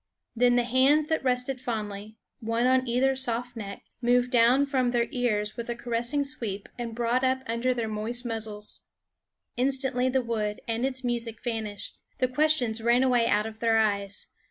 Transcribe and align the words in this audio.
Then 0.35 0.55
the 0.55 0.63
hands 0.63 1.09
that 1.09 1.23
rested 1.23 1.61
fondly, 1.61 2.17
one 2.39 2.65
on 2.65 2.87
either 2.87 3.15
soft 3.15 3.55
neck, 3.55 3.83
moved 4.01 4.31
down 4.31 4.65
from 4.65 4.89
their 4.89 5.07
ears 5.11 5.55
with 5.55 5.69
a 5.69 5.75
caressing 5.75 6.23
sweep 6.23 6.67
and 6.75 6.95
brought 6.95 7.23
up 7.23 7.43
under 7.45 7.71
their 7.71 7.87
moist 7.87 8.25
muzzles. 8.25 8.79
Instantly 9.57 10.09
the 10.09 10.23
wood 10.23 10.59
and 10.67 10.87
its 10.87 11.03
music 11.03 11.43
vanished; 11.43 11.99
the 12.17 12.27
questions 12.27 12.81
ran 12.81 13.03
away 13.03 13.27
out 13.27 13.45
of 13.45 13.59
their 13.59 13.77
eyes. 13.77 14.25